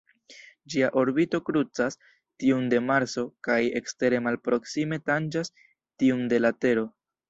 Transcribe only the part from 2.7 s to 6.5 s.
de Marso kaj ekstere malproksime tanĝas tiun de